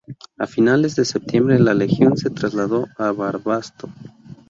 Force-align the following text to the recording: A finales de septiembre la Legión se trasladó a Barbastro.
A 0.39 0.47
finales 0.47 0.95
de 0.95 1.05
septiembre 1.05 1.59
la 1.59 1.75
Legión 1.75 2.17
se 2.17 2.31
trasladó 2.31 2.87
a 2.97 3.11
Barbastro. 3.11 3.89